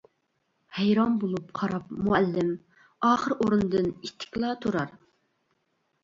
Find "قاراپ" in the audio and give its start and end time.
1.59-1.91